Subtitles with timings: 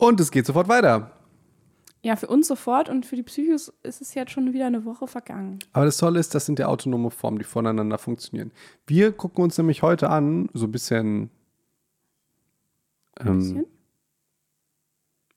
[0.00, 1.10] Und es geht sofort weiter.
[2.02, 5.06] Ja, für uns sofort und für die Psychos ist es jetzt schon wieder eine Woche
[5.06, 5.58] vergangen.
[5.74, 8.52] Aber das Tolle ist, das sind ja autonome Formen, die voneinander funktionieren.
[8.86, 11.28] Wir gucken uns nämlich heute an, so ein bisschen.
[13.20, 13.66] Ähm, Bisschen?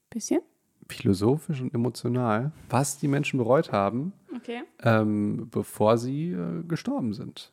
[0.09, 0.41] Bisschen?
[0.89, 4.61] philosophisch und emotional, was die Menschen bereut haben, Okay.
[4.83, 7.51] ähm, bevor sie äh, gestorben sind.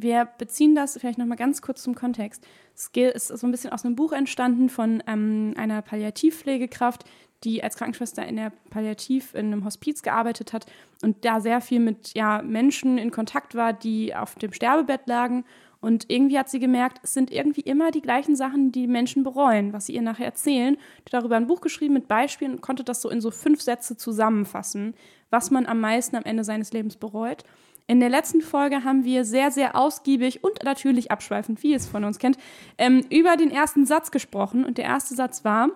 [0.00, 2.46] Wir beziehen das vielleicht nochmal ganz kurz zum Kontext.
[2.92, 7.04] Ge- ist so ein bisschen aus einem Buch entstanden von ähm, einer Palliativpflegekraft,
[7.44, 10.66] die als Krankenschwester in der Palliativ in einem Hospiz gearbeitet hat
[11.02, 15.44] und da sehr viel mit ja, Menschen in Kontakt war, die auf dem Sterbebett lagen.
[15.80, 19.72] Und irgendwie hat sie gemerkt, es sind irgendwie immer die gleichen Sachen, die Menschen bereuen,
[19.72, 20.76] was sie ihr nachher erzählen.
[21.06, 23.96] Hat darüber ein Buch geschrieben mit Beispielen und konnte das so in so fünf Sätze
[23.96, 24.94] zusammenfassen,
[25.30, 27.44] was man am meisten am Ende seines Lebens bereut.
[27.90, 31.86] In der letzten Folge haben wir sehr, sehr ausgiebig und natürlich abschweifend, wie ihr es
[31.86, 32.36] von uns kennt,
[32.76, 34.66] ähm, über den ersten Satz gesprochen.
[34.66, 35.70] Und der erste Satz war,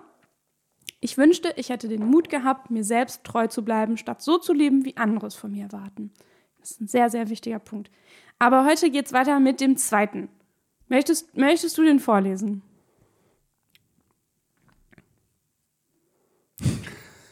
[0.99, 4.53] ich wünschte, ich hätte den Mut gehabt, mir selbst treu zu bleiben, statt so zu
[4.53, 6.11] leben, wie andere es von mir erwarten.
[6.59, 7.89] Das ist ein sehr, sehr wichtiger Punkt.
[8.37, 10.29] Aber heute geht es weiter mit dem zweiten.
[10.89, 12.61] Möchtest, möchtest du den vorlesen?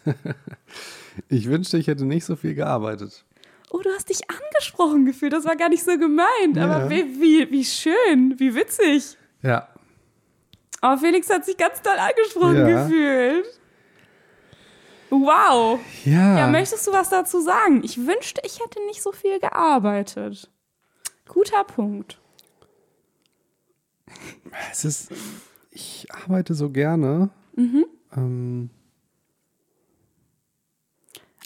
[1.27, 3.25] Ich wünschte, ich hätte nicht so viel gearbeitet.
[3.73, 5.31] Oh, du hast dich angesprochen gefühlt.
[5.33, 6.55] Das war gar nicht so gemeint.
[6.57, 6.65] Ja.
[6.65, 9.17] Aber wie, wie, wie schön, wie witzig.
[9.41, 9.67] Ja.
[10.81, 12.83] Aber Felix hat sich ganz doll angesprochen Ja.
[12.83, 13.45] gefühlt.
[15.09, 15.79] Wow.
[16.05, 16.37] Ja.
[16.39, 17.81] Ja, möchtest du was dazu sagen?
[17.83, 20.49] Ich wünschte, ich hätte nicht so viel gearbeitet.
[21.27, 22.17] Guter Punkt.
[24.71, 25.11] es ist,
[25.69, 27.29] ich arbeite so gerne.
[27.55, 27.85] Mhm.
[28.15, 28.69] Ähm,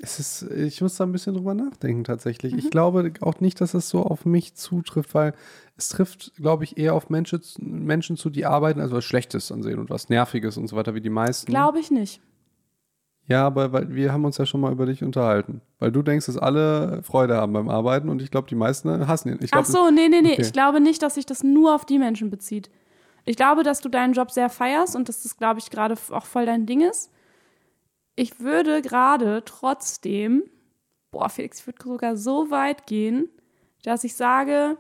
[0.06, 2.54] es ist, ich muss da ein bisschen drüber nachdenken tatsächlich.
[2.54, 2.60] Mhm.
[2.60, 5.34] Ich glaube auch nicht, dass es so auf mich zutrifft, weil
[5.78, 9.80] es trifft, glaube ich, eher auf Menschen, Menschen zu, die arbeiten, also was Schlechtes ansehen
[9.80, 11.48] und was Nerviges und so weiter wie die meisten.
[11.48, 12.22] Glaube ich nicht.
[13.28, 15.62] Ja, aber weil wir haben uns ja schon mal über dich unterhalten.
[15.80, 19.30] Weil du denkst, dass alle Freude haben beim Arbeiten und ich glaube, die meisten hassen
[19.30, 19.40] ihn.
[19.42, 20.34] Ich glaub, Ach so, nee, nee, nee.
[20.34, 20.42] okay.
[20.44, 22.70] Ich glaube nicht, dass sich das nur auf die Menschen bezieht.
[23.26, 26.26] Ich glaube, dass du deinen Job sehr feierst und dass das, glaube ich, gerade auch
[26.26, 27.10] voll dein Ding ist.
[28.16, 30.44] Ich würde gerade trotzdem,
[31.12, 33.30] boah, Felix, ich würde sogar so weit gehen,
[33.84, 34.78] dass ich sage,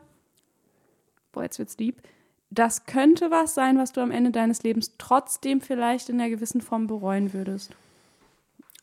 [1.31, 2.01] boah, jetzt wird's lieb,
[2.49, 6.61] das könnte was sein, was du am Ende deines Lebens trotzdem vielleicht in einer gewissen
[6.61, 7.75] Form bereuen würdest.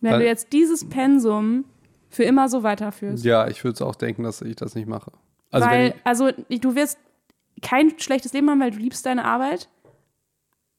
[0.01, 1.65] Wenn Weil- du jetzt dieses Pensum
[2.11, 3.25] für immer so weiterführst.
[3.25, 5.13] Ja, ich würde es auch denken, dass ich das nicht mache.
[5.51, 6.99] Also weil, ich, also du wirst
[7.63, 9.69] kein schlechtes Leben haben, weil du liebst deine Arbeit.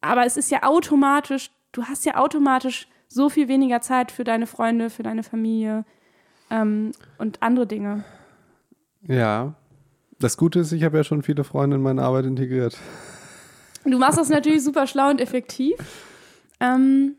[0.02, 4.48] Aber es ist ja automatisch, du hast ja automatisch so viel weniger Zeit für deine
[4.48, 5.86] Freunde, für deine Familie
[6.50, 8.04] ähm, und andere Dinge.
[9.08, 9.54] ja.
[10.20, 12.78] Das Gute ist, ich habe ja schon viele Freunde in meine Arbeit integriert.
[13.84, 15.74] Du machst das natürlich super schlau und effektiv.
[16.62, 17.16] Ähm,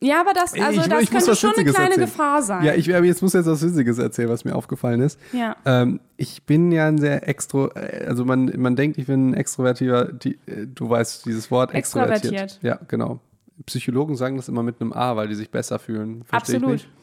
[0.00, 2.06] ja, aber das, also Ich- das ich könnte schon eine Witziges kleine erzählen.
[2.06, 2.64] Gefahr sein.
[2.64, 5.18] Ja, ich aber jetzt muss jetzt was Witziges erzählen, was mir aufgefallen ist.
[5.32, 5.56] Ja.
[5.64, 9.34] Ähm, ich bin ja ein sehr extro, äh, also man, man denkt, ich bin ein
[9.34, 12.32] extrovertiver, die, äh, du weißt dieses Wort, extrovertiert.
[12.34, 12.58] Extrovertiert.
[12.62, 13.20] Ja, genau.
[13.66, 16.24] Psychologen sagen das immer mit einem A, weil die sich besser fühlen.
[16.24, 16.76] Verstehe Absolut.
[16.76, 16.94] Ich nicht.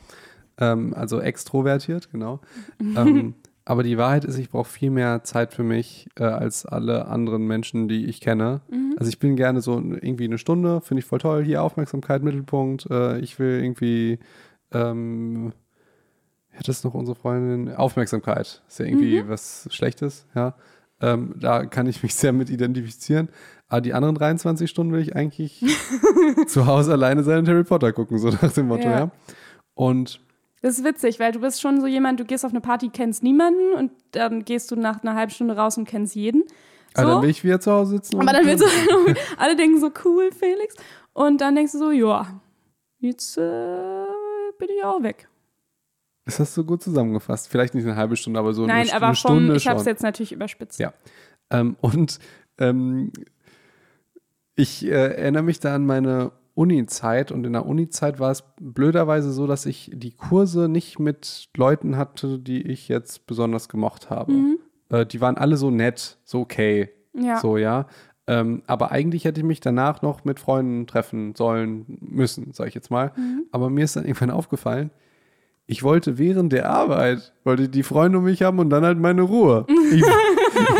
[0.58, 2.40] Ähm, also extrovertiert, genau.
[2.80, 3.36] ähm,
[3.66, 7.48] aber die Wahrheit ist, ich brauche viel mehr Zeit für mich äh, als alle anderen
[7.48, 8.62] Menschen, die ich kenne.
[8.70, 8.96] Mhm.
[8.98, 11.44] Also ich bin gerne so irgendwie eine Stunde, finde ich voll toll.
[11.44, 12.88] Hier Aufmerksamkeit, Mittelpunkt.
[12.92, 14.20] Äh, ich will irgendwie,
[14.74, 15.54] ähm,
[16.54, 18.62] ja, das ist noch unsere Freundin, Aufmerksamkeit.
[18.68, 19.30] Ist ja irgendwie Mhm.
[19.30, 20.54] was Schlechtes, ja.
[21.02, 23.30] Ähm, da kann ich mich sehr mit identifizieren.
[23.68, 25.64] Aber die anderen 23 Stunden will ich eigentlich
[26.48, 29.00] zu Hause alleine sein und Harry Potter gucken, so nach dem Motto, Ja.
[29.00, 29.12] ja.
[29.74, 30.20] Und
[30.62, 33.24] Das ist witzig, weil du bist schon so jemand, du gehst auf eine Party, kennst
[33.24, 36.44] niemanden und dann gehst du nach einer halben Stunde raus und kennst jeden.
[36.96, 37.04] So.
[37.04, 38.20] ah, dann will ich wieder zu Hause sitzen.
[38.20, 38.68] Aber dann willst du,
[39.38, 40.76] alle denken so, cool, Felix.
[41.14, 42.42] Und dann denkst du so, ja,
[43.00, 44.06] jetzt äh,
[44.60, 45.30] bin ich auch weg.
[46.32, 47.48] Das hast du gut zusammengefasst.
[47.50, 49.84] Vielleicht nicht eine halbe Stunde, aber so Nein, eine, aber eine Stunde ich habe es
[49.84, 49.92] schon.
[49.92, 50.80] jetzt natürlich überspitzt.
[50.80, 50.94] Ja.
[51.50, 52.20] Ähm, und
[52.58, 53.12] ähm,
[54.56, 59.32] ich äh, erinnere mich da an meine Uni-Zeit und in der Uni-Zeit war es blöderweise
[59.32, 64.58] so, dass ich die Kurse nicht mit Leuten hatte, die ich jetzt besonders gemocht habe.
[64.90, 67.40] Äh, die waren alle so nett, so okay, Ja.
[67.40, 67.88] so ja.
[68.28, 72.76] Ähm, aber eigentlich hätte ich mich danach noch mit Freunden treffen sollen müssen, sage ich
[72.76, 73.12] jetzt mal.
[73.52, 74.92] Aber mir ist dann irgendwann aufgefallen,
[75.72, 79.22] ich wollte während der Arbeit, wollte die Freunde um mich haben und dann halt meine
[79.22, 79.66] Ruhe.
[79.94, 80.04] Ich,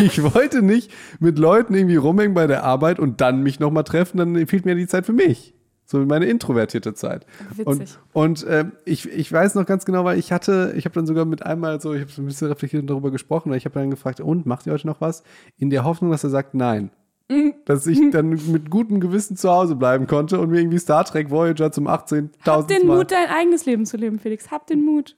[0.00, 4.18] ich wollte nicht mit Leuten irgendwie rumhängen bei der Arbeit und dann mich nochmal treffen,
[4.18, 5.54] dann fehlt mir die Zeit für mich.
[5.86, 7.24] So meine introvertierte Zeit.
[7.56, 7.66] Witzig.
[8.12, 11.06] Und, und ähm, ich, ich weiß noch ganz genau, weil ich hatte, ich habe dann
[11.06, 13.64] sogar mit einmal so, ich habe so ein bisschen reflektiert und darüber gesprochen, weil ich
[13.64, 15.22] habe dann gefragt, und macht ihr heute noch was?
[15.56, 16.90] In der Hoffnung, dass er sagt, nein.
[17.64, 21.30] dass ich dann mit gutem Gewissen zu Hause bleiben konnte und mir irgendwie Star Trek
[21.30, 22.98] Voyager zum 18.000 Hab den Mal.
[22.98, 24.50] Mut, dein eigenes Leben zu leben, Felix.
[24.50, 25.16] Hab den Mut.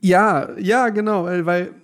[0.00, 1.74] Ja, ja, genau, weil, weil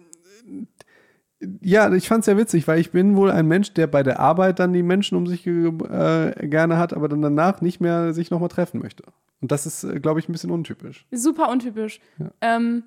[1.62, 4.58] ja, ich fand's ja witzig, weil ich bin wohl ein Mensch, der bei der Arbeit
[4.58, 8.50] dann die Menschen um sich äh, gerne hat, aber dann danach nicht mehr sich nochmal
[8.50, 9.04] treffen möchte.
[9.40, 11.06] Und das ist, äh, glaube ich, ein bisschen untypisch.
[11.10, 12.00] Super untypisch.
[12.18, 12.30] Ja.
[12.42, 12.84] Ähm,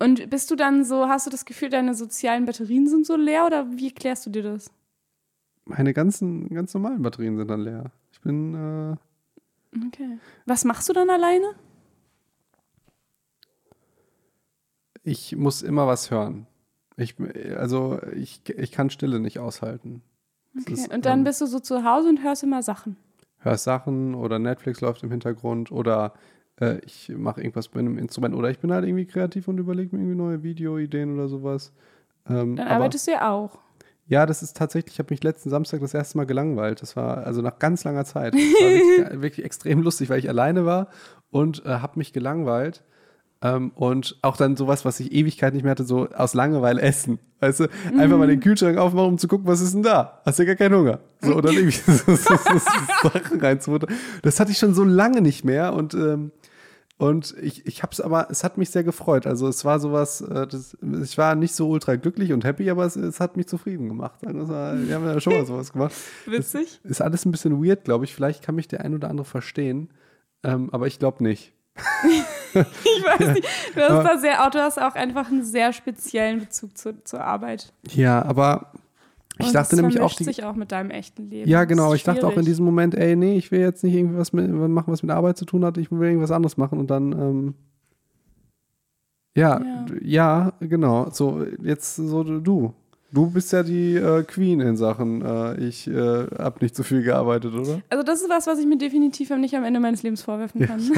[0.00, 3.46] und bist du dann so, hast du das Gefühl, deine sozialen Batterien sind so leer
[3.46, 4.70] oder wie klärst du dir das?
[5.68, 7.92] Meine ganzen, ganz normalen Batterien sind dann leer.
[8.12, 8.96] Ich bin, äh,
[9.86, 10.18] Okay.
[10.46, 11.54] Was machst du dann alleine?
[15.08, 16.46] ich muss immer was hören.
[16.96, 17.14] Ich,
[17.56, 20.02] also ich, ich kann Stille nicht aushalten.
[20.60, 20.72] Okay.
[20.72, 22.96] ist, und dann ähm, bist du so zu Hause und hörst immer Sachen.
[23.38, 26.14] hörst Sachen oder Netflix läuft im Hintergrund oder
[26.60, 29.94] äh, ich mache irgendwas bei einem Instrument oder ich bin halt irgendwie kreativ und überlege
[29.94, 31.72] mir irgendwie neue Videoideen oder sowas.
[32.28, 33.58] Ähm, Dann aber, arbeitest du ja auch.
[34.08, 36.80] Ja, das ist tatsächlich, ich habe mich letzten Samstag das erste Mal gelangweilt.
[36.80, 38.34] Das war also nach ganz langer Zeit.
[38.38, 40.88] Das war wirklich, wirklich extrem lustig, weil ich alleine war
[41.30, 42.82] und äh, habe mich gelangweilt.
[43.40, 47.20] Ähm, und auch dann sowas, was ich Ewigkeit nicht mehr hatte, so aus Langeweile essen.
[47.38, 50.20] Weißt du, einfach mal den Kühlschrank aufmachen, um zu gucken, was ist denn da?
[50.24, 51.00] Hast ja gar keinen Hunger.
[51.20, 53.94] So, oder irgendwie so, so, so, Sachen reinzufuttern.
[54.22, 56.32] Das hatte ich schon so lange nicht mehr und, ähm,
[56.98, 59.26] und ich, ich habe es aber, es hat mich sehr gefreut.
[59.26, 62.84] Also es war sowas, äh, das, ich war nicht so ultra glücklich und happy, aber
[62.84, 64.18] es, es hat mich zufrieden gemacht.
[64.26, 65.94] Also war, wir haben ja schon mal sowas gemacht.
[66.26, 66.80] Witzig.
[66.84, 68.14] Ist alles ein bisschen weird, glaube ich.
[68.14, 69.90] Vielleicht kann mich der ein oder andere verstehen,
[70.42, 71.52] ähm, aber ich glaube nicht.
[72.54, 73.46] Ich weiß nicht.
[73.74, 77.22] Du hast Aber- da sehr, du hast auch einfach einen sehr speziellen Bezug zu, zur
[77.22, 77.72] Arbeit.
[77.92, 78.72] Ja, aber
[79.38, 81.48] ich Und dachte das nämlich auch die, sich auch mit deinem echten Leben.
[81.48, 81.94] Ja, genau.
[81.94, 84.50] Ich dachte auch in diesem Moment, ey, nee, ich will jetzt nicht irgendwie was mit,
[84.50, 85.78] machen, was mit Arbeit zu tun hat.
[85.78, 87.54] Ich will irgendwas anderes machen und dann, ähm,
[89.36, 89.86] ja, Ja.
[90.02, 91.10] ja, genau.
[91.10, 92.74] So, jetzt so du.
[93.10, 97.02] Du bist ja die äh, Queen in Sachen, äh, ich äh, habe nicht so viel
[97.02, 97.80] gearbeitet, oder?
[97.88, 100.80] Also das ist was, was ich mir definitiv nicht am Ende meines Lebens vorwerfen kann.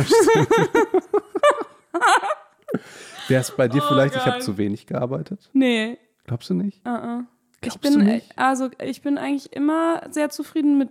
[3.28, 4.42] Wäre es bei dir Oh vielleicht, ich habe Gott.
[4.42, 5.48] zu wenig gearbeitet?
[5.52, 6.80] nee, Glaubst du nicht?
[6.86, 7.24] uh -uh.
[7.62, 8.38] Ich Glaubst du bin, nicht?
[8.38, 10.88] also ich bin eigentlich immer sehr zufrieden mit,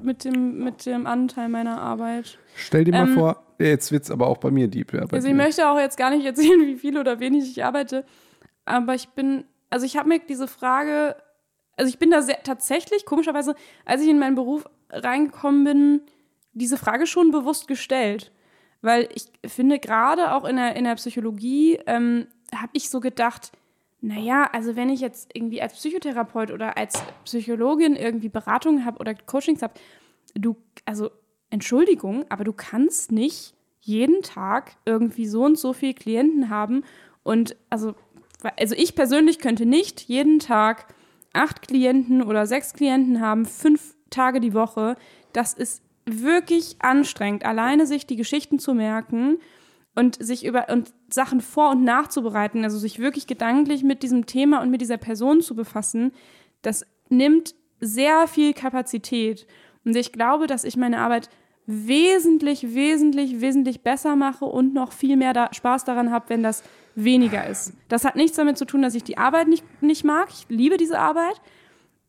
[0.00, 2.38] mit, dem, mit dem Anteil meiner Arbeit.
[2.56, 4.92] Stell dir mal Ähm, vor, jetzt wird's aber auch bei mir deep.
[4.94, 5.32] Ja, bei Also dir.
[5.32, 8.04] ich möchte auch jetzt gar nicht erzählen, wie viel oder wenig ich arbeite,
[8.64, 11.16] aber ich bin, also ich habe mir diese Frage,
[11.76, 13.54] also ich bin da sehr, tatsächlich, komischerweise,
[13.84, 16.00] als ich in meinen Beruf reingekommen bin,
[16.54, 18.30] diese Frage schon bewusst gestellt.
[18.80, 23.50] Weil ich finde, gerade auch in der, in der Psychologie ähm, habe ich so gedacht,
[24.04, 29.14] naja, also wenn ich jetzt irgendwie als Psychotherapeut oder als Psychologin irgendwie Beratungen habe oder
[29.14, 29.72] Coachings habe,
[30.34, 31.10] du, also
[31.48, 36.84] Entschuldigung, aber du kannst nicht jeden Tag irgendwie so und so viele Klienten haben.
[37.22, 37.94] Und also,
[38.58, 40.94] also ich persönlich könnte nicht jeden Tag
[41.32, 44.96] acht Klienten oder sechs Klienten haben, fünf Tage die Woche.
[45.32, 49.38] Das ist wirklich anstrengend, alleine sich die Geschichten zu merken
[49.94, 54.60] und sich über und Sachen vor- und nachzubereiten, also sich wirklich gedanklich mit diesem Thema
[54.60, 56.12] und mit dieser Person zu befassen,
[56.62, 59.46] das nimmt sehr viel Kapazität.
[59.84, 61.28] Und ich glaube, dass ich meine Arbeit
[61.66, 66.62] wesentlich, wesentlich, wesentlich besser mache und noch viel mehr da Spaß daran habe, wenn das
[66.94, 67.72] weniger ist.
[67.88, 70.28] Das hat nichts damit zu tun, dass ich die Arbeit nicht, nicht mag.
[70.30, 71.40] Ich liebe diese Arbeit.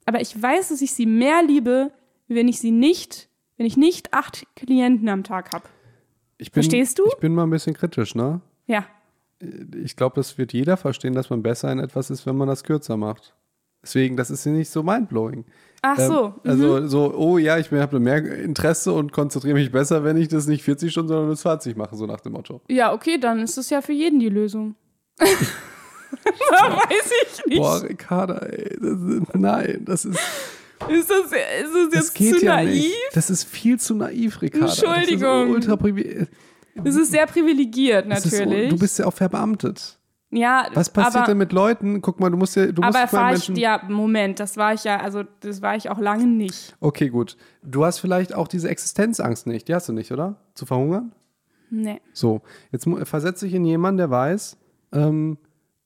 [0.05, 1.91] Aber ich weiß, dass ich sie mehr liebe,
[2.27, 5.67] wenn ich sie nicht, wenn ich nicht acht Klienten am Tag habe.
[6.37, 7.05] Ich bin, verstehst du?
[7.07, 8.41] Ich bin mal ein bisschen kritisch, ne?
[8.67, 8.85] Ja.
[9.83, 12.63] ich glaube, das wird jeder verstehen, dass man besser in etwas ist, wenn man das
[12.63, 13.35] kürzer macht.
[13.83, 15.45] Deswegen, das ist ja nicht so mindblowing.
[15.83, 16.27] Ach Ähm, so.
[16.43, 16.49] mhm.
[16.49, 20.47] Also so, oh ja, ich habe mehr Interesse und konzentriere mich besser, wenn ich das
[20.47, 22.61] nicht 40 Stunden, sondern nur 20 mache, so nach dem Motto.
[22.67, 24.75] Ja, okay, dann ist es ja für jeden die Lösung.
[25.19, 27.57] Weiß ich nicht.
[27.59, 30.19] Boah, Ricarda, ey, das ist, nein, das ist,
[30.89, 32.69] Ist das, ist das das jetzt geht zu ja naiv?
[32.69, 32.95] nicht.
[33.13, 34.65] Das ist viel zu naiv, Ricarda.
[34.67, 35.55] Entschuldigung.
[35.55, 36.29] Das ist
[36.75, 38.69] Das ist sehr privilegiert, das ist, natürlich.
[38.69, 39.97] du bist ja auch verbeamtet.
[40.31, 42.01] ja, Was passiert aber, denn mit Leuten?
[42.01, 43.55] Guck mal, du musst ja, du musst aber mal war ich, Menschen.
[43.55, 46.75] ja, Moment, das war ich ja, also das war ich auch lange nicht.
[46.81, 47.37] Okay, gut.
[47.63, 49.67] Du hast vielleicht auch diese Existenzangst nicht.
[49.67, 50.35] Die hast du nicht, oder?
[50.53, 51.13] Zu verhungern?
[51.69, 52.01] Nee.
[52.13, 54.57] So, jetzt versetze ich in jemanden, der weiß,
[54.93, 55.37] ähm,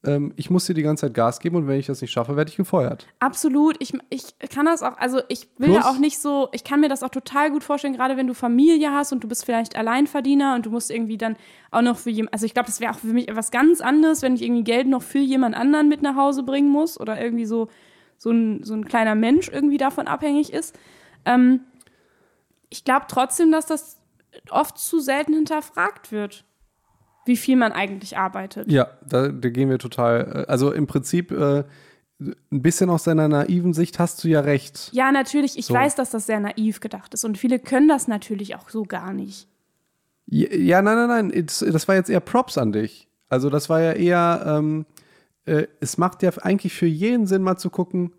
[0.05, 2.37] ähm, ich muss dir die ganze Zeit Gas geben und wenn ich das nicht schaffe,
[2.37, 3.07] werde ich gefeuert.
[3.19, 3.75] Absolut.
[3.79, 6.79] Ich, ich kann das auch, also ich will Plus- ja auch nicht so, ich kann
[6.79, 9.75] mir das auch total gut vorstellen, gerade wenn du Familie hast und du bist vielleicht
[9.75, 11.35] Alleinverdiener und du musst irgendwie dann
[11.71, 14.21] auch noch für jemand, also ich glaube, das wäre auch für mich etwas ganz anderes,
[14.21, 17.45] wenn ich irgendwie Geld noch für jemand anderen mit nach Hause bringen muss oder irgendwie
[17.45, 17.67] so,
[18.17, 20.77] so, ein, so ein kleiner Mensch irgendwie davon abhängig ist.
[21.25, 21.61] Ähm,
[22.69, 23.97] ich glaube trotzdem, dass das
[24.49, 26.45] oft zu selten hinterfragt wird,
[27.25, 28.71] wie viel man eigentlich arbeitet.
[28.71, 30.45] Ja, da, da gehen wir total.
[30.47, 31.63] Äh, also im Prinzip, äh,
[32.19, 34.89] ein bisschen aus deiner naiven Sicht hast du ja recht.
[34.91, 35.57] Ja, natürlich.
[35.57, 35.73] Ich So.
[35.73, 37.23] weiß, dass das sehr naiv gedacht ist.
[37.23, 39.47] Und viele können das natürlich auch so gar nicht.
[40.25, 41.45] Ja, ja, nein, nein, nein.
[41.45, 43.07] Das, das war jetzt eher Props an dich.
[43.29, 44.85] Also das war ja eher, ähm,
[45.45, 48.11] äh, es macht ja eigentlich für jeden Sinn, mal zu gucken,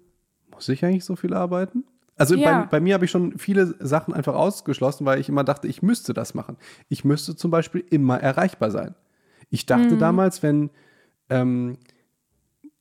[0.50, 1.85] muss ich eigentlich so viel arbeiten?
[2.20, 2.60] Also Ja.
[2.60, 5.80] bei, bei mir habe ich schon viele Sachen einfach ausgeschlossen, weil ich immer dachte, ich
[5.80, 6.58] müsste das machen.
[6.90, 8.94] Ich müsste zum Beispiel immer erreichbar sein.
[9.48, 10.68] Ich dachte damals, wenn
[11.30, 11.78] ähm,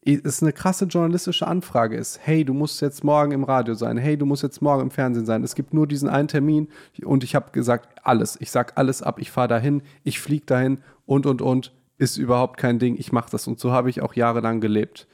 [0.04, 4.18] es eine krasse journalistische Anfrage ist, hey, du musst jetzt morgen im Radio sein, hey,
[4.18, 6.68] du musst jetzt morgen im Fernsehen sein, es gibt nur diesen einen Termin
[7.04, 10.80] und ich habe gesagt, alles, ich sag alles ab, ich fahre dahin, ich fliege dahin
[11.06, 14.14] und, und, und, ist überhaupt kein Ding, ich mache das und so habe ich auch
[14.14, 15.08] jahrelang gelebt.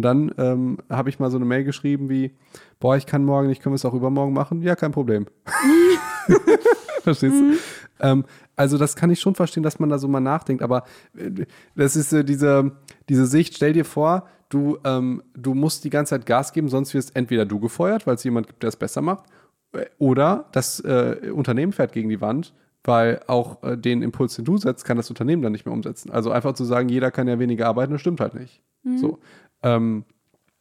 [0.00, 2.30] Und dann ähm, habe ich mal so eine Mail geschrieben wie,
[2.78, 4.62] boah, ich kann morgen nicht, können wir es auch übermorgen machen?
[4.62, 5.26] Ja, kein Problem.
[7.02, 7.52] Verstehst du?
[8.00, 8.24] Ähm,
[8.56, 11.44] also das kann ich schon verstehen, dass man da so mal nachdenkt, aber äh,
[11.76, 12.72] das ist äh, diese,
[13.10, 16.94] diese Sicht, stell dir vor, du, ähm, du musst die ganze Zeit Gas geben, sonst
[16.94, 19.24] wirst entweder du gefeuert, weil es jemand gibt, der es besser macht,
[19.72, 22.54] äh, oder das äh, Unternehmen fährt gegen die Wand,
[22.84, 26.10] weil auch äh, den Impuls, den du setzt, kann das Unternehmen dann nicht mehr umsetzen.
[26.10, 28.62] Also einfach zu sagen, jeder kann ja weniger arbeiten, das stimmt halt nicht.
[28.96, 29.18] So.
[29.62, 30.04] Ähm,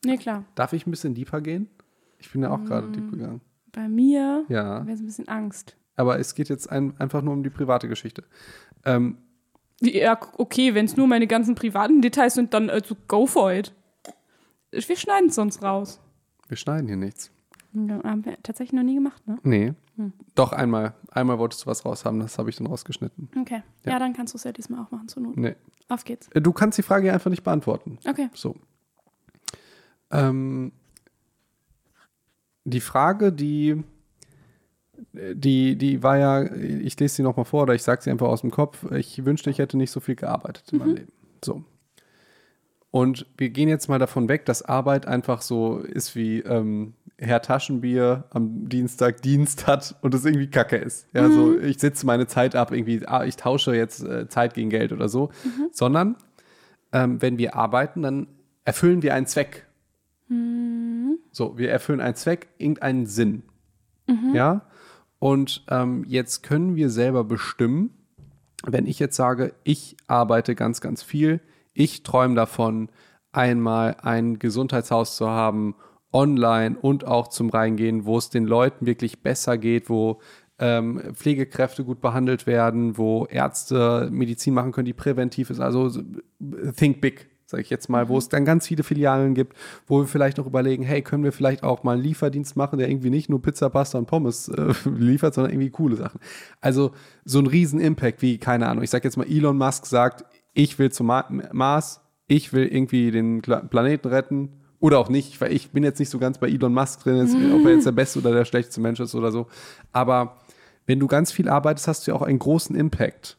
[0.06, 0.46] Nee, klar.
[0.56, 1.70] darf ich ein bisschen deeper gehen?
[2.20, 3.42] Ich bin ja auch gerade deep gegangen.
[3.72, 4.86] Bei mir Ja.
[4.86, 5.76] wäre es ein bisschen Angst.
[5.96, 8.24] Aber es geht jetzt ein, einfach nur um die private Geschichte.
[8.86, 9.18] Ähm,
[9.82, 13.74] Ja, okay, wenn es nur meine ganzen privaten Details sind, dann also go for it.
[14.72, 16.00] Wir schneiden es sonst raus.
[16.48, 17.32] wir schneiden hier nichts.
[17.74, 19.38] Ja, haben wir tatsächlich noch nie gemacht, ne?
[19.44, 19.74] Nee.
[19.96, 20.12] Hm.
[20.36, 20.94] Doch, einmal.
[21.12, 23.30] Einmal wolltest du was raus haben, das habe ich dann rausgeschnitten.
[23.40, 23.62] Okay.
[23.86, 25.38] Ja, dann kannst du es ja diesmal auch machen zur Not.
[25.38, 25.56] Nee.
[25.88, 26.28] Auf geht's.
[26.34, 28.00] Äh, Du kannst die Frage ja einfach nicht beantworten.
[28.08, 28.30] Okay.
[28.34, 28.56] So.
[30.12, 30.72] Ähm,
[32.64, 33.84] die Frage, die,
[35.14, 38.42] die, die war ja, ich lese sie nochmal vor oder ich sage sie einfach aus
[38.42, 38.90] dem Kopf.
[38.92, 41.12] Ich wünschte, ich hätte nicht so viel gearbeitet in meinem Leben.
[41.44, 41.64] So.
[42.92, 47.42] Und wir gehen jetzt mal davon weg, dass Arbeit einfach so ist wie ähm, Herr
[47.42, 51.08] Taschenbier am Dienstag Dienst hat und es irgendwie Kacke ist.
[51.14, 54.70] Ja, so ich sitze meine Zeit ab, irgendwie, ah, ich tausche jetzt äh, Zeit gegen
[54.70, 55.30] Geld oder so.
[55.72, 56.16] Sondern
[56.92, 58.28] ähm, wenn wir arbeiten, dann
[58.66, 59.68] erfüllen wir einen Zweck.
[61.32, 63.44] So, wir erfüllen einen Zweck, irgendeinen Sinn.
[64.34, 64.62] Ja.
[65.20, 67.92] Und ähm, jetzt können wir selber bestimmen,
[68.66, 71.42] wenn ich jetzt sage, ich arbeite ganz, ganz viel,
[71.74, 72.90] ich träume davon,
[73.32, 75.76] einmal ein Gesundheitshaus zu haben,
[76.12, 80.20] online und auch zum Reingehen, wo es den Leuten wirklich besser geht, wo
[80.58, 85.60] ähm, Pflegekräfte gut behandelt werden, wo Ärzte Medizin machen können, die präventiv ist.
[85.60, 86.02] Also so,
[86.76, 90.08] think big, sage ich jetzt mal, wo es dann ganz viele Filialen gibt, wo wir
[90.08, 93.28] vielleicht noch überlegen, hey, können wir vielleicht auch mal einen Lieferdienst machen, der irgendwie nicht
[93.28, 96.20] nur Pizza, Pasta und Pommes äh, liefert, sondern irgendwie coole Sachen.
[96.62, 96.92] Also
[97.26, 100.78] so ein riesen Impact, wie, keine Ahnung, ich sage jetzt mal, Elon Musk sagt, ich
[100.78, 105.72] will zum Ma Mars, ich will irgendwie den Planeten retten oder auch nicht, weil ich
[105.72, 108.20] bin jetzt nicht so ganz bei Elon Musk drin, jetzt, ob er jetzt der beste
[108.20, 109.48] oder der schlechteste Mensch ist oder so.
[109.92, 110.38] Aber
[110.86, 113.38] wenn du ganz viel arbeitest, hast du ja auch einen großen Impact.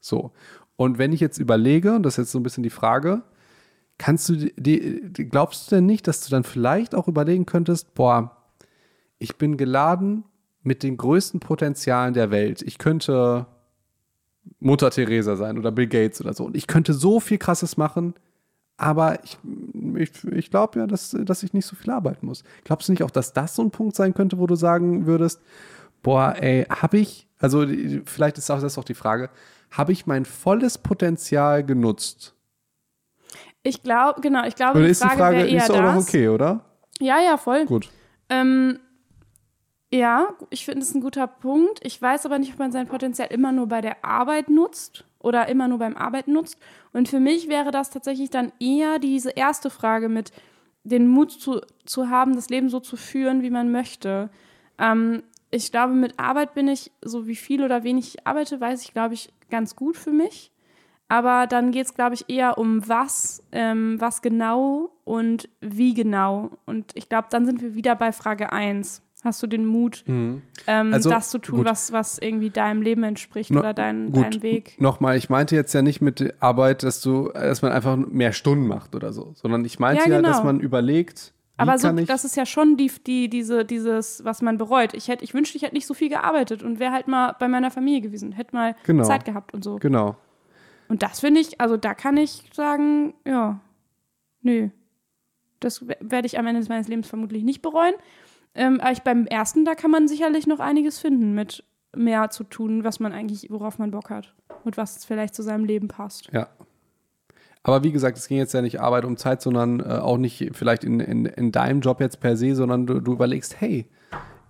[0.00, 0.32] So.
[0.78, 3.22] Und wenn ich jetzt überlege, und das ist jetzt so ein bisschen die Frage,
[3.98, 8.36] kannst du, die, glaubst du denn nicht, dass du dann vielleicht auch überlegen könntest, boah,
[9.18, 10.22] ich bin geladen
[10.62, 12.62] mit den größten Potenzialen der Welt.
[12.62, 13.46] Ich könnte
[14.60, 16.44] Mutter Teresa sein oder Bill Gates oder so.
[16.44, 18.14] Und ich könnte so viel Krasses machen,
[18.76, 19.36] aber ich,
[19.96, 22.44] ich, ich glaube ja, dass, dass ich nicht so viel arbeiten muss.
[22.62, 25.42] Glaubst du nicht auch, dass das so ein Punkt sein könnte, wo du sagen würdest,
[26.04, 27.66] boah, ey, habe ich, also
[28.04, 29.28] vielleicht ist das auch die Frage,
[29.70, 32.34] habe ich mein volles Potenzial genutzt?
[33.62, 36.08] Ich glaube, genau, ich glaube, die Frage, Frage, wäre eher ist auch noch das.
[36.08, 36.64] okay, oder?
[37.00, 37.66] Ja, ja, voll.
[37.66, 37.90] Gut.
[38.28, 38.78] Ähm,
[39.92, 41.80] ja, ich finde es ein guter Punkt.
[41.82, 45.48] Ich weiß aber nicht, ob man sein Potenzial immer nur bei der Arbeit nutzt oder
[45.48, 46.58] immer nur beim Arbeiten nutzt.
[46.92, 50.32] Und für mich wäre das tatsächlich dann eher diese erste Frage mit
[50.84, 54.30] den Mut zu, zu haben, das Leben so zu führen, wie man möchte.
[54.78, 58.82] Ähm, ich glaube, mit Arbeit bin ich, so wie viel oder wenig ich arbeite, weiß
[58.82, 60.52] ich, glaube ich, ganz gut für mich.
[61.10, 66.50] Aber dann geht es, glaube ich, eher um was, ähm, was genau und wie genau.
[66.66, 69.02] Und ich glaube, dann sind wir wieder bei Frage 1.
[69.24, 71.66] Hast du den Mut, ähm, Also, das zu tun, gut.
[71.66, 74.80] was, was irgendwie deinem Leben entspricht No- oder dein, Gut, deinem Weg?
[74.80, 78.32] Nochmal, ich meinte jetzt ja nicht mit der Arbeit, dass du, dass man einfach mehr
[78.32, 80.28] Stunden macht oder so, sondern ich meinte Ja, ja, genau.
[80.28, 84.56] dass man überlegt, Aber so, das ist ja schon die, die, diese, dieses, was man
[84.58, 84.94] bereut.
[84.94, 87.48] Ich, hätte, ich wünschte, ich hätte nicht so viel gearbeitet und wäre halt mal bei
[87.48, 89.04] meiner Familie gewesen, hätte mal Genau.
[89.04, 89.76] Zeit gehabt und so.
[89.76, 90.16] genau.
[90.88, 93.60] Und das finde ich, also da kann ich sagen, ja,
[94.42, 94.70] nö.
[95.60, 97.94] Das we- werde ich am Ende meines Lebens vermutlich nicht bereuen.
[98.54, 102.44] Ähm, aber ich beim ersten, da kann man sicherlich noch einiges finden mit mehr zu
[102.44, 104.34] tun, was man eigentlich, worauf man Bock hat
[104.64, 106.28] und was vielleicht zu seinem Leben passt.
[106.32, 106.48] Ja.
[107.68, 110.50] Aber wie gesagt, es ging jetzt ja nicht Arbeit um Zeit, sondern äh, auch nicht
[110.52, 113.86] vielleicht in, in, in deinem Job jetzt per se, sondern du, du überlegst, hey,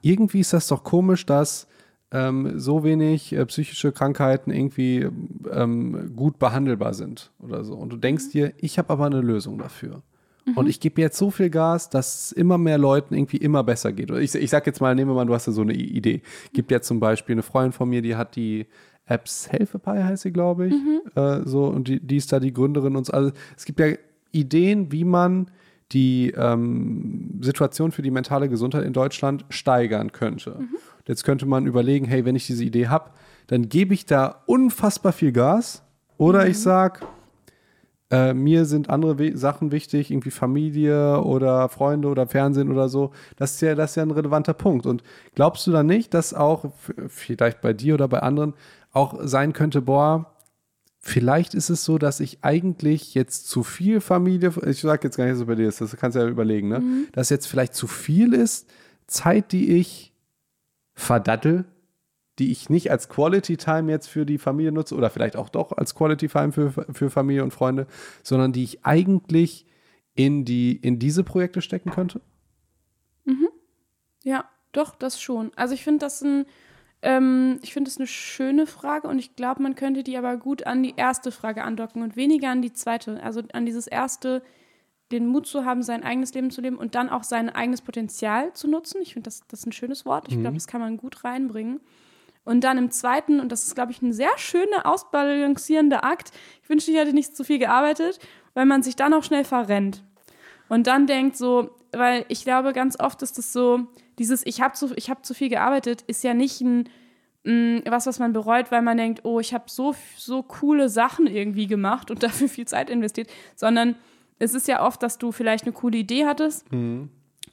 [0.03, 1.67] irgendwie ist das doch komisch, dass
[2.13, 5.09] ähm, so wenig äh, psychische Krankheiten irgendwie
[5.51, 7.75] ähm, gut behandelbar sind oder so.
[7.75, 10.03] Und du denkst dir, ich habe aber eine Lösung dafür.
[10.55, 13.93] Und ich gebe jetzt so viel Gas, dass es immer mehr Leuten irgendwie immer besser
[13.93, 14.11] geht.
[14.11, 16.23] Oder ich, ich sag jetzt mal, nehmen wir mal, du hast ja so eine Idee.
[16.55, 18.67] Gibt ja zum Beispiel eine Freundin von mir, die hat die
[19.09, 20.75] Apps Helfepie heißt sie, glaube ich.
[21.17, 23.13] Äh, so, und die, die ist da die Gründerin und so.
[23.13, 23.89] Also es gibt ja
[24.33, 25.51] Ideen, wie man
[25.93, 30.61] die ähm, Situation für die mentale Gesundheit in Deutschland steigern könnte.
[31.07, 33.11] Jetzt könnte man überlegen, hey, wenn ich diese Idee habe,
[33.47, 35.83] dann gebe ich da unfassbar viel Gas.
[36.19, 37.01] Oder ich sage,
[38.11, 43.13] äh, mir sind andere We Sachen wichtig, irgendwie Familie oder Freunde oder Fernsehen oder so.
[43.37, 44.87] Das ist ja, das ist ja ein relevanter Punkt.
[44.87, 45.03] Und
[45.35, 46.73] glaubst du dann nicht, dass auch
[47.09, 48.55] vielleicht bei dir oder bei anderen
[48.93, 50.35] auch sein könnte, boah,
[51.01, 55.25] vielleicht ist es so, dass ich eigentlich jetzt zu viel Familie, ich sage jetzt gar
[55.25, 56.83] nicht, dass es bei dir ist, das kannst du ja überlegen, ne?
[57.13, 58.69] Dass jetzt vielleicht zu viel ist,
[59.07, 60.13] Zeit, die ich
[60.95, 61.65] verdattel,
[62.39, 65.73] die ich nicht als Quality Time jetzt für die Familie nutze oder vielleicht auch doch
[65.73, 67.87] als Quality Time für, für Familie und Freunde,
[68.23, 69.67] sondern die ich eigentlich
[70.15, 72.21] in, die, in diese Projekte stecken könnte?
[74.23, 75.53] Ja, doch, das schon.
[75.57, 76.45] Also ich finde das ein,
[77.03, 80.67] ähm, ich finde das eine schöne Frage und ich glaube, man könnte die aber gut
[80.67, 83.23] an die erste Frage andocken und weniger an die zweite.
[83.23, 84.43] Also an dieses erste,
[85.13, 88.53] den Mut zu haben, sein eigenes Leben zu leben und dann auch sein eigenes Potenzial
[88.53, 89.01] zu nutzen.
[89.01, 90.27] Ich finde, das, das ist ein schönes Wort.
[90.29, 91.81] Ich glaube, das kann man gut reinbringen.
[92.49, 96.33] Und dann im zweiten, und das ist, glaube ich, ein sehr schöner, ausbalancierender Akt.
[96.63, 98.21] Ich wünschte, ich hätte nicht zu viel gearbeitet,
[98.55, 100.03] weil man sich dann auch schnell verrennt.
[100.71, 103.87] Und dann denkt so, weil ich glaube, ganz oft ist es so,
[104.19, 106.89] dieses Ich habe zu, ich hab zu viel gearbeitet, ist ja nicht ein,
[107.45, 111.27] mh, was, was man bereut, weil man denkt, oh, ich habe so, so coole Sachen
[111.27, 113.95] irgendwie gemacht und dafür viel Zeit investiert, sondern
[114.39, 116.65] es ist ja oft, dass du vielleicht eine coole Idee hattest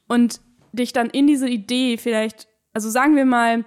[0.07, 0.39] und
[0.71, 3.65] dich dann in diese Idee vielleicht, also sagen wir mal,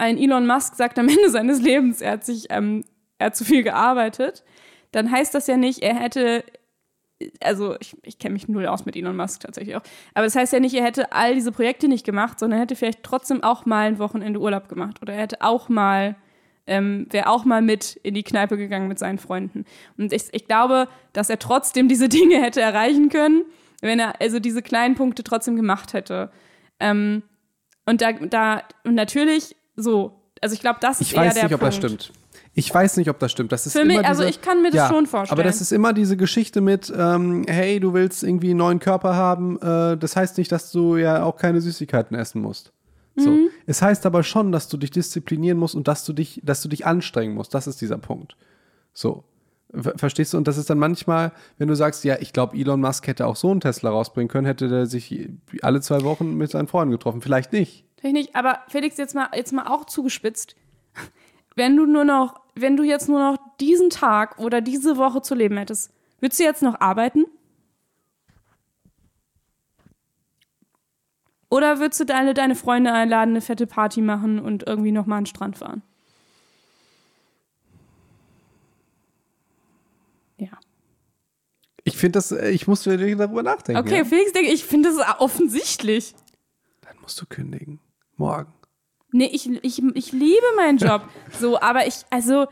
[0.00, 2.84] ein Elon Musk sagt am Ende seines Lebens, er hat sich, ähm,
[3.18, 4.42] er hat zu viel gearbeitet,
[4.92, 6.42] dann heißt das ja nicht, er hätte,
[7.40, 9.82] also ich, ich kenne mich null aus mit Elon Musk tatsächlich auch,
[10.14, 12.76] aber das heißt ja nicht, er hätte all diese Projekte nicht gemacht, sondern er hätte
[12.76, 16.16] vielleicht trotzdem auch mal ein Wochenende Urlaub gemacht oder er hätte auch mal,
[16.66, 19.66] ähm, wäre auch mal mit in die Kneipe gegangen mit seinen Freunden.
[19.98, 23.44] Und ich, ich glaube, dass er trotzdem diese Dinge hätte erreichen können,
[23.82, 26.30] wenn er also diese kleinen Punkte trotzdem gemacht hätte.
[26.78, 27.22] Ähm,
[27.84, 31.44] und da, da, und natürlich so, also ich glaube, das ist Ich eher weiß der
[31.44, 31.74] nicht, ob Punkt.
[31.74, 32.12] das stimmt.
[32.54, 33.52] Ich weiß nicht, ob das stimmt.
[33.52, 35.38] Das ist Für mich, also diese, ich kann mir das schon vorstellen.
[35.38, 39.14] Aber das ist immer diese Geschichte mit, ähm, hey, du willst irgendwie einen neuen Körper
[39.14, 39.56] haben.
[39.60, 42.72] Äh, das heißt nicht, dass du ja auch keine Süßigkeiten essen musst.
[43.16, 43.30] So.
[43.30, 43.48] Mhm.
[43.66, 46.68] Es heißt aber schon, dass du dich disziplinieren musst und dass du dich, dass du
[46.68, 47.54] dich anstrengen musst.
[47.54, 48.36] Das ist dieser Punkt.
[48.92, 49.24] So.
[49.72, 50.36] Ver- Verstehst du?
[50.36, 53.36] Und das ist dann manchmal, wenn du sagst, ja, ich glaube, Elon Musk hätte auch
[53.36, 55.28] so einen Tesla rausbringen können, hätte der sich
[55.62, 57.20] alle zwei Wochen mit seinen Freunden getroffen.
[57.20, 57.84] Vielleicht nicht.
[57.98, 60.56] Vielleicht nicht, aber Felix, jetzt mal, jetzt mal auch zugespitzt.
[61.54, 65.34] Wenn du nur noch, wenn du jetzt nur noch diesen Tag oder diese Woche zu
[65.34, 67.26] leben hättest, würdest du jetzt noch arbeiten?
[71.50, 75.24] Oder würdest du deine, deine Freunde einladen, eine fette Party machen und irgendwie nochmal an
[75.24, 75.82] den Strand fahren?
[80.38, 80.58] Ja.
[81.84, 83.80] Ich finde das, äh, ich muss darüber nachdenken.
[83.80, 84.04] Okay, ja.
[84.04, 86.14] Felix, denke ich, finde das offensichtlich.
[86.82, 87.80] Dann musst du kündigen.
[88.16, 88.52] Morgen.
[89.12, 91.02] Nee, ich, ich, ich liebe meinen Job.
[91.38, 92.46] So, aber ich, also,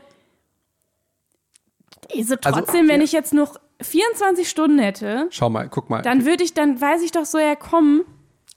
[2.15, 3.05] also trotzdem, wenn ja.
[3.05, 6.01] ich jetzt noch 24 Stunden hätte, Schau mal, guck mal.
[6.01, 8.03] dann würde ich, dann weiß ich doch so, ja komm,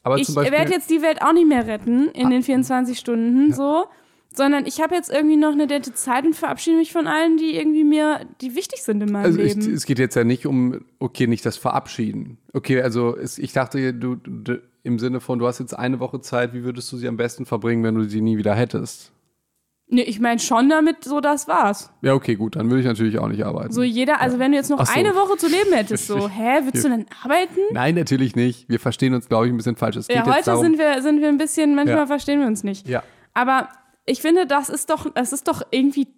[0.03, 0.43] Aber ich Ah.
[0.51, 3.87] werde jetzt die Welt auch nicht mehr retten in den 24 Stunden, so.
[4.35, 7.57] Sondern ich habe jetzt irgendwie noch eine nette Zeit und verabschiede mich von allen, die
[7.57, 9.61] irgendwie mir, die wichtig sind in meinem also Leben.
[9.73, 12.39] es geht jetzt ja nicht um, okay, nicht das Verabschieden.
[12.53, 16.21] Okay, also es, ich dachte, du, du im Sinne von, du hast jetzt eine Woche
[16.21, 19.13] Zeit, wie würdest du sie am besten verbringen, wenn du sie nie wieder hättest?
[19.93, 21.93] nee, ich meine schon damit, so das war's.
[22.01, 23.73] Ja, okay, gut, dann würde ich natürlich auch nicht arbeiten.
[23.73, 24.93] So jeder, also wenn du jetzt noch so.
[24.93, 27.61] eine Woche zu leben hättest, so, hä, willst du denn arbeiten?
[27.73, 28.69] Nein, natürlich nicht.
[28.69, 29.97] Wir verstehen uns, glaube ich, ein bisschen falsch.
[29.97, 32.07] Es Ja, heute darum, sind wir, sind wir ein bisschen, manchmal Ja.
[32.07, 32.89] verstehen wir uns nicht.
[32.89, 33.03] Ja.
[33.35, 33.69] Aber
[34.07, 36.09] ich finde, das ist doch, das ist doch irgendwie,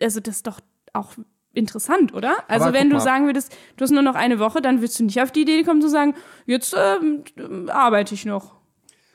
[0.00, 0.60] also das ist doch
[0.92, 1.12] auch
[1.52, 2.36] interessant, oder?
[2.48, 3.02] Also Aber wenn du mal.
[3.02, 5.62] sagen würdest, du hast nur noch eine Woche, dann würdest du nicht auf die Idee
[5.62, 6.14] kommen zu sagen,
[6.46, 7.22] jetzt ähm,
[7.68, 8.56] arbeite ich noch.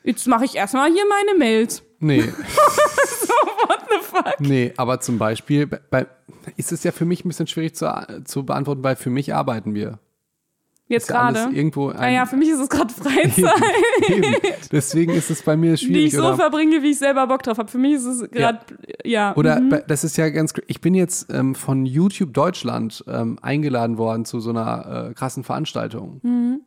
[0.02, 1.82] Jetzt mache ich erstmal hier meine Mails.
[1.98, 2.22] Nee.
[3.66, 4.40] What the fuck?
[4.40, 6.06] Nee, aber zum Beispiel, bei,
[6.56, 7.86] ist es ja für mich ein bisschen schwierig zu,
[8.24, 9.98] zu beantworten, weil für mich arbeiten wir.
[10.90, 11.54] Jetzt ja gerade.
[11.54, 13.38] Irgendwo ein, Naja, für mich ist es gerade Freizeit,
[14.08, 14.34] Eben.
[14.72, 16.06] Deswegen ist es bei mir die schwierig.
[16.06, 17.70] ich so oder, verbringe, wie ich selber Bock drauf habe.
[17.70, 18.58] Für mich ist es gerade,
[19.04, 19.36] ja.
[19.36, 19.78] oder mhm.
[19.86, 20.52] das ist ja ganz.
[20.66, 25.44] Ich bin jetzt ähm, von YouTube Deutschland ähm, eingeladen worden zu so einer äh, krassen
[25.44, 26.18] Veranstaltung.
[26.24, 26.62] Mhm.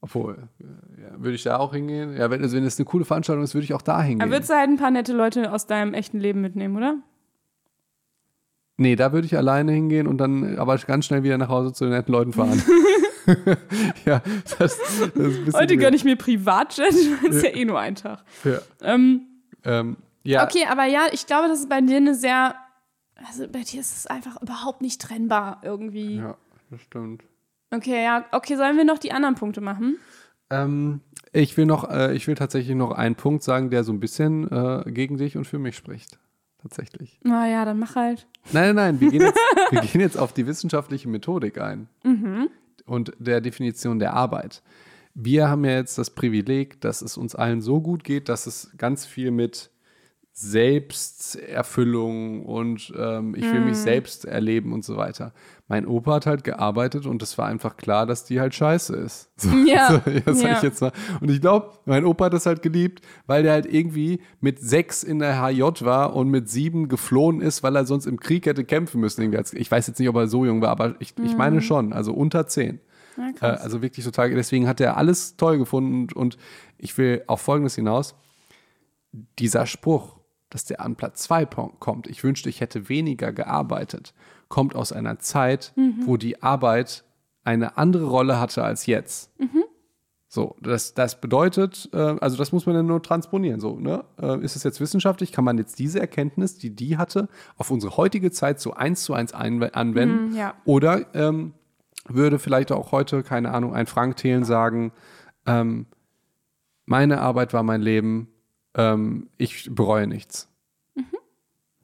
[0.00, 2.16] Obwohl, äh, ja, würde ich da auch hingehen?
[2.16, 4.22] Ja, wenn, also wenn es eine coole Veranstaltung ist, würde ich auch da hingehen.
[4.22, 6.96] Aber würdest du halt ein paar nette Leute aus deinem echten Leben mitnehmen, oder?
[8.78, 11.84] Nee, da würde ich alleine hingehen und dann aber ganz schnell wieder nach Hause zu
[11.84, 12.60] den netten Leuten fahren.
[14.04, 14.22] ja,
[14.58, 15.52] das, das ist ein bisschen.
[15.54, 17.50] Heute gönne ich mir Privatjet, weil es ja.
[17.50, 18.24] eh nur ein Tag.
[18.44, 19.26] Ja, Ähm,
[19.64, 22.54] ähm, ja, Okay, aber ja, ich glaube, das ist bei dir eine sehr.
[23.28, 26.16] Also bei dir ist es einfach überhaupt nicht trennbar irgendwie.
[26.16, 26.36] ja,
[26.70, 27.24] das stimmt.
[27.70, 29.98] Okay, ja, okay, sollen wir noch die anderen Punkte machen?
[30.50, 31.00] Ähm,
[31.32, 34.50] ich will noch, äh, ich will tatsächlich noch einen Punkt sagen, der so ein bisschen
[34.50, 36.18] äh, gegen dich und für mich spricht.
[36.62, 37.20] Tatsächlich.
[37.22, 38.26] Na ja, dann mach halt.
[38.52, 39.38] Nein, nein, nein, wir gehen jetzt,
[39.70, 41.88] wir gehen jetzt auf die wissenschaftliche Methodik ein
[42.88, 44.62] und der Definition der Arbeit.
[45.14, 48.70] Wir haben ja jetzt das Privileg, dass es uns allen so gut geht, dass es
[48.76, 49.70] ganz viel mit
[50.40, 55.32] Selbsterfüllung und ähm, ich will mich selbst erleben und so weiter.
[55.66, 59.30] Mein Opa hat halt gearbeitet und es war einfach klar, dass die halt scheiße ist.
[59.38, 60.56] So, Ja, so, ja, ja.
[60.56, 60.92] ich jetzt mal.
[61.20, 65.02] Und ich glaube, mein Opa hat das halt geliebt, weil der halt irgendwie mit sechs
[65.02, 68.64] in der HJ war und mit sieben geflohen ist, weil er sonst im Krieg hätte
[68.64, 69.32] kämpfen müssen.
[69.54, 72.12] Ich weiß jetzt nicht, ob er so jung war, aber ich, ich meine schon, also
[72.14, 72.80] unter zehn.
[73.16, 74.30] Ja, Äh, also wirklich total.
[74.30, 76.38] Deswegen hat er alles toll gefunden und, und
[76.78, 78.14] ich will auf Folgendes hinaus.
[79.38, 80.17] Dieser Spruch,
[80.50, 84.14] dass der an Platz zwei po- kommt, ich wünschte, ich hätte weniger gearbeitet,
[84.48, 85.72] kommt aus einer Zeit,
[86.06, 87.04] wo die Arbeit
[87.44, 89.30] eine andere Rolle hatte als jetzt.
[90.30, 93.60] So, das, das bedeutet, äh, also das muss man dann nur transponieren.
[93.60, 94.04] So, ne?
[94.20, 95.32] äh, ist es jetzt wissenschaftlich?
[95.32, 99.14] Kann man jetzt diese Erkenntnis, die die hatte, auf unsere heutige Zeit so eins zu
[99.14, 100.28] eins anwenden?
[100.30, 100.54] Mhm, ja.
[100.66, 101.54] Oder ähm,
[102.06, 104.92] würde vielleicht auch heute, keine Ahnung, ein Frank Thelen sagen,
[105.46, 105.86] ähm,
[106.84, 108.28] meine Arbeit war mein Leben,
[108.74, 110.48] ähm, ich bereue nichts.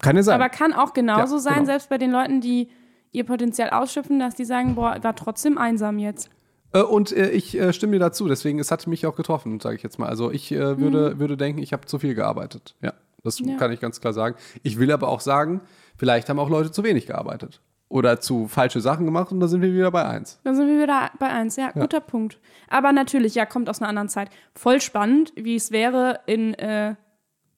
[0.01, 0.35] Kann ja sein.
[0.40, 1.66] Aber kann auch genauso Ja, sein, genau.
[1.66, 2.68] selbst bei den Leuten, die
[3.12, 6.29] ihr Potenzial ausschöpfen, dass die sagen, boah, war trotzdem einsam jetzt.
[6.73, 9.77] Äh, Und äh, ich äh, stimme dir dazu, deswegen, es hat mich auch getroffen, sage
[9.77, 10.09] ich jetzt mal.
[10.09, 12.75] Also ich äh, würde, würde denken, ich habe zu viel gearbeitet.
[12.83, 12.92] Ja,
[13.23, 13.57] das Ja.
[13.57, 14.35] kann ich ganz klar sagen.
[14.62, 15.61] Ich will aber auch sagen,
[15.97, 17.61] vielleicht haben auch Leute zu wenig gearbeitet.
[17.88, 20.40] Oder zu falsche Sachen gemacht und da sind wir wieder bei eins.
[20.42, 21.57] Dann sind wir wieder bei eins.
[21.57, 22.40] Ja, guter Punkt.
[22.68, 24.31] Aber natürlich, ja, kommt aus einer anderen Zeit.
[24.55, 26.97] Voll spannend, wie es wäre in, äh,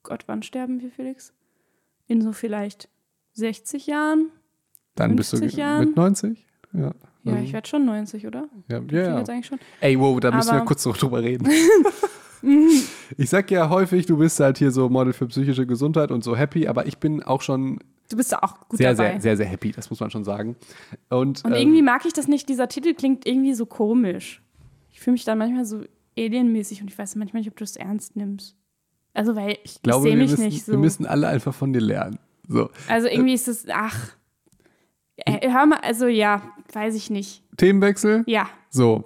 [0.02, 1.32] Gott, wann sterben wir, Felix?
[2.06, 2.88] In so vielleicht
[3.32, 4.30] 60 Jahren?
[4.94, 5.84] Dann bist du 50 ge- Jahren?
[5.86, 6.46] mit 90?
[6.72, 6.92] Ja.
[7.24, 8.48] Ja, ich werde schon 90, oder?
[8.68, 9.18] ja, Ich ja, ja.
[9.18, 9.58] jetzt eigentlich schon.
[9.80, 11.48] Ey, wow, da müssen wir Aber- kurz noch drüber reden.
[13.16, 16.36] ich sag ja häufig, du bist halt hier so Model für psychische Gesundheit und so
[16.36, 19.12] happy, aber ich bin auch schon Du bist da auch gut sehr, dabei.
[19.12, 20.56] sehr, sehr, sehr happy, das muss man schon sagen.
[21.08, 22.48] Und, Und ähm, irgendwie mag ich das nicht.
[22.48, 24.42] Dieser Titel klingt irgendwie so komisch.
[24.92, 25.82] Ich fühle mich dann manchmal so
[26.16, 28.56] alienmäßig und ich weiß manchmal nicht, ob du es ernst nimmst.
[29.12, 30.72] Also, weil ich, ich glaube, sehe wir mich müssen, nicht so.
[30.72, 32.18] wir müssen alle einfach von dir lernen.
[32.48, 32.70] So.
[32.88, 34.16] also, irgendwie ist es, ach.
[35.16, 36.42] Äh, hör mal, also ja,
[36.72, 37.42] weiß ich nicht.
[37.56, 38.24] Themenwechsel?
[38.26, 38.48] Ja.
[38.70, 39.04] So.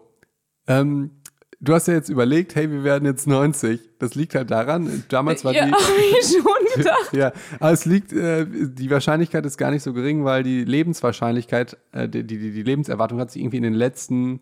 [0.67, 1.13] Ähm,
[1.61, 3.81] du hast ja jetzt überlegt, hey, wir werden jetzt 90.
[3.99, 5.73] Das liegt halt daran, damals war ja, die.
[6.21, 6.43] ich schon
[6.77, 7.13] gedacht.
[7.13, 11.77] Ja, aber es liegt, äh, die Wahrscheinlichkeit ist gar nicht so gering, weil die Lebenswahrscheinlichkeit,
[11.93, 14.41] äh, die, die, die Lebenserwartung hat sich irgendwie in den letzten,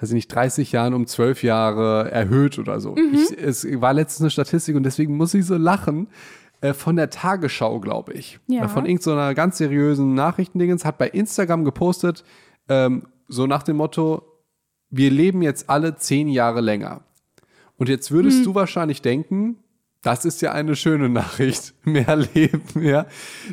[0.00, 2.92] weiß ich nicht, 30 Jahren um 12 Jahre erhöht oder so.
[2.92, 3.14] Mhm.
[3.14, 6.08] Ich, es war letztens eine Statistik und deswegen muss ich so lachen.
[6.62, 8.38] Äh, von der Tagesschau, glaube ich.
[8.46, 8.64] Ja.
[8.64, 12.22] Äh, Von irgendeiner ganz seriösen Nachrichtendingens hat bei Instagram gepostet,
[12.68, 14.29] ähm, so nach dem Motto,
[14.90, 17.02] wir leben jetzt alle zehn Jahre länger.
[17.76, 19.56] Und jetzt würdest du wahrscheinlich denken,
[20.02, 21.74] das ist ja eine schöne Nachricht.
[21.84, 23.06] Mehr Leben, ja.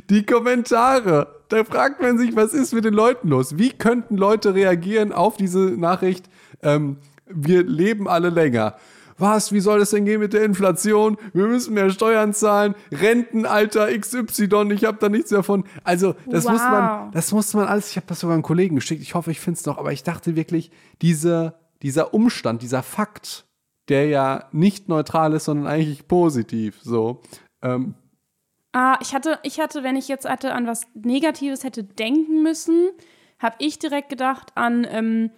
[0.10, 3.58] Die Kommentare, da fragt man sich, was ist mit den Leuten los?
[3.58, 6.30] Wie könnten Leute reagieren auf diese Nachricht?
[6.62, 8.76] Ähm, wir leben alle länger.
[9.17, 11.17] Was, wie soll das denn gehen mit der Inflation?
[11.34, 12.75] Wir müssen mehr Steuern zahlen.
[12.91, 15.63] Rentenalter XY, ich habe da nichts davon.
[15.84, 17.12] Also, das muss man, Wow.
[17.13, 19.58] das musste man alles, ich habe das sogar einem Kollegen geschickt, ich hoffe, ich finde
[19.60, 23.45] es noch, aber ich dachte wirklich, diese, dieser Umstand, dieser Fakt,
[23.89, 27.21] der ja nicht neutral ist, sondern eigentlich positiv, so.
[27.62, 27.95] Ähm,
[28.73, 32.89] Ah, ich hatte, ich hatte, wenn ich jetzt hatte an was Negatives hätte denken müssen,
[33.39, 35.32] habe ich direkt gedacht an, ähm,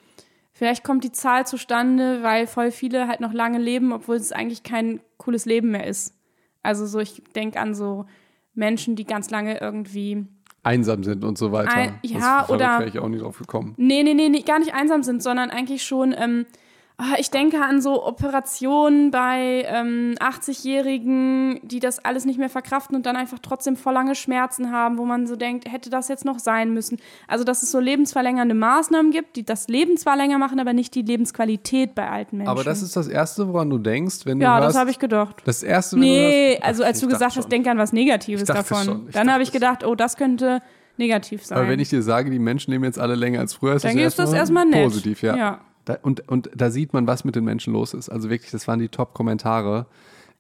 [0.60, 4.64] vielleicht kommt die Zahl zustande, weil voll viele halt noch lange leben, obwohl es eigentlich
[4.64, 6.14] kein cooles Leben mehr ist.
[6.62, 8.06] Also so, ich denke an so
[8.54, 10.26] Menschen, die ganz lange irgendwie
[10.62, 11.72] einsam sind und so weiter.
[11.74, 13.74] Ein- ja, das, oder- wäre ich auch nicht drauf gekommen.
[13.78, 16.46] Nee, nee, nee, nee, gar nicht einsam sind, sondern eigentlich schon ähm,
[17.18, 23.06] Ich denke an so Operationen bei ähm, 80-Jährigen, die das alles nicht mehr verkraften und
[23.06, 26.40] dann einfach trotzdem voll lange Schmerzen haben, wo man so denkt, hätte das jetzt noch
[26.40, 26.98] sein müssen.
[27.28, 30.94] Also, dass es so lebensverlängernde Maßnahmen gibt, die das Leben zwar länger machen, aber nicht
[30.94, 32.52] die Lebensqualität bei alten Menschen.
[32.52, 34.70] Aber das ist das Erste, woran du denkst, wenn du ja, hörst.
[34.70, 35.42] das habe ich gedacht.
[35.46, 38.44] Das Erste, wenn Nee, du hörst, also als du gesagt hast, denk an was Negatives
[38.44, 38.84] davon.
[38.84, 40.62] schon, ich dann habe ich gedacht, oh, das könnte
[40.98, 41.60] negativ sein.
[41.60, 43.96] Aber wenn ich dir sage, die Menschen leben jetzt alle länger als früher, ist dann
[43.96, 44.84] das ist das erstmal nett.
[44.84, 45.38] positiv, ja.
[45.38, 45.62] ja.
[45.90, 48.10] Da, und, und da sieht man, was mit den Menschen los ist.
[48.10, 49.88] Also wirklich, das waren die Top-Kommentare.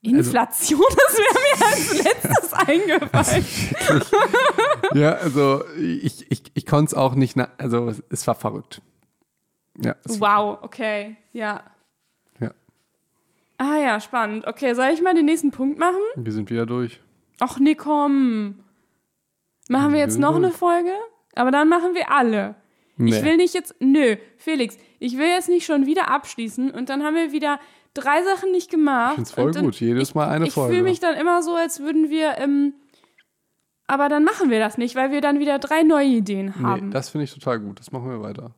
[0.02, 3.46] Inflation, das wäre mir als letztes eingefallen.
[4.94, 8.84] Ja, also ich, ich, ich konnte es auch nicht, also es war verrückt.
[9.82, 11.64] Ja, Wow, okay, ja.
[12.40, 12.52] ja,
[13.58, 14.46] Ah ja, spannend.
[14.46, 16.00] Okay, soll ich mal den nächsten Punkt machen?
[16.16, 17.02] wir sind wieder durch.
[17.40, 18.60] Ach nee, komm.
[19.68, 20.92] Machen wir jetzt noch eine Folge?
[21.34, 22.56] Aber dann machen wir alle.
[22.98, 23.24] Ich Nee.
[23.24, 27.16] will nicht jetzt, nö, Felix, ich will jetzt nicht schon wieder abschließen und dann haben
[27.16, 27.60] wir wieder
[27.94, 29.12] drei Sachen nicht gemacht.
[29.12, 30.74] Ich find's voll und dann, gut, jedes Mal eine ich Folge.
[30.74, 32.74] Ich fühle mich dann immer so, als würden wir, ähm,
[33.88, 36.92] aber dann machen wir das nicht, weil wir dann wieder drei neue Ideen Nee, haben.
[36.92, 37.80] das finde ich total gut.
[37.80, 38.52] Das machen wir weiter.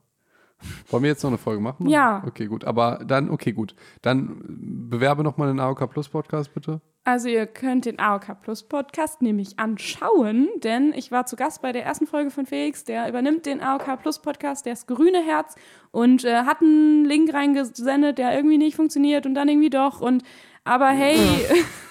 [0.89, 1.87] Wollen wir jetzt noch eine Folge machen?
[1.89, 2.23] Ja.
[2.25, 2.65] Okay, gut.
[2.65, 3.75] Aber dann, okay, gut.
[4.01, 4.41] Dann
[4.89, 6.81] bewerbe noch mal den AOK Plus Podcast, bitte.
[7.03, 11.71] Also ihr könnt den AOK Plus Podcast nämlich anschauen, denn ich war zu Gast bei
[11.71, 15.55] der ersten Folge von Felix, der übernimmt den AOK Plus Podcast, der ist grüne Herz
[15.89, 20.23] und äh, hat einen Link reingesendet, der irgendwie nicht funktioniert und dann irgendwie doch und
[20.63, 21.17] aber hey,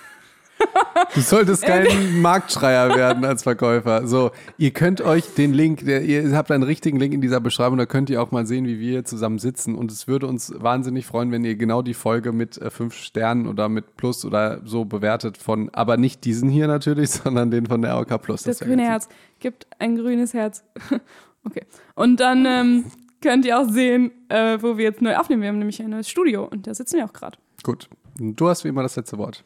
[1.15, 4.07] Du solltest kein Marktschreier werden als Verkäufer.
[4.07, 7.79] So, ihr könnt euch den Link, der, ihr habt einen richtigen Link in dieser Beschreibung,
[7.79, 9.75] da könnt ihr auch mal sehen, wie wir zusammen sitzen.
[9.75, 13.47] Und es würde uns wahnsinnig freuen, wenn ihr genau die Folge mit äh, fünf Sternen
[13.47, 17.83] oder mit Plus oder so bewertet von, aber nicht diesen hier natürlich, sondern den von
[17.83, 18.43] der AOK Plus.
[18.43, 19.09] das ja grüne Herz
[19.41, 20.63] gibt ein grünes Herz.
[21.45, 21.63] okay.
[21.95, 22.85] Und dann ähm,
[23.21, 25.43] könnt ihr auch sehen, äh, wo wir jetzt neu aufnehmen.
[25.43, 27.39] Wir haben nämlich ein neues Studio und da sitzen wir auch gerade.
[27.63, 27.89] Gut.
[28.19, 29.43] Du hast wie immer das letzte Wort.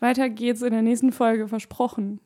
[0.00, 2.20] Weiter geht's in der nächsten Folge, versprochen.